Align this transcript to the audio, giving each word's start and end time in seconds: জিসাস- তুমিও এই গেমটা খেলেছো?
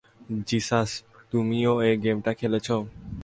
জিসাস- 0.47 0.89
তুমিও 1.31 1.73
এই 1.87 1.95
গেমটা 2.03 2.31
খেলেছো? 2.39 2.75